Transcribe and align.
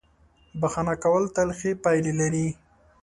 •بښنه 0.59 0.95
کول 1.03 1.23
تل 1.35 1.49
ښې 1.59 1.71
پایلې 1.83 2.13
لري. 2.19 2.47